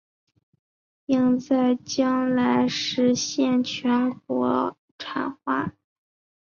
[1.05, 5.75] 并在将来实现全面国产化。